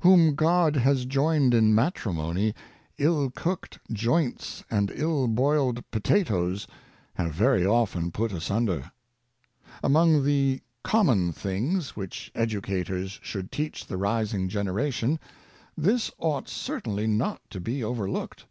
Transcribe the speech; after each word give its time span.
Whom 0.00 0.34
God 0.34 0.74
has 0.74 1.04
joined 1.04 1.54
in 1.54 1.72
matrimony, 1.72 2.52
ill 2.98 3.26
54 3.26 3.26
Ill 3.26 3.26
7nanagmg 3.26 3.26
Wives. 3.26 3.32
cooked 3.70 3.78
joints 3.92 4.64
and 4.68 4.90
ill 4.92 5.28
boiled 5.28 5.90
potatoes 5.92 6.66
have 7.14 7.30
very 7.32 7.64
often 7.64 8.10
put 8.10 8.32
asunder. 8.32 8.90
Among 9.80 10.24
the" 10.24 10.62
common 10.92 11.30
things'' 11.32 11.90
which 11.94 12.32
educat 12.34 12.90
ors 12.90 13.20
should 13.22 13.52
teach 13.52 13.86
the 13.86 13.96
rising 13.98 14.48
generation, 14.48 15.20
this 15.76 16.10
ought 16.18 16.48
cer 16.48 16.80
tainly 16.80 17.08
not 17.08 17.40
to 17.50 17.60
be 17.60 17.84
overlooked. 17.84 18.46